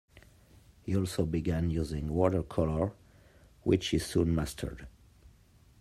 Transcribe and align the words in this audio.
He 0.81 0.97
also 0.97 1.27
began 1.27 1.69
using 1.69 2.07
watercolor, 2.09 2.93
which 3.61 3.89
he 3.89 3.99
soon 3.99 4.33
mastered. 4.33 4.87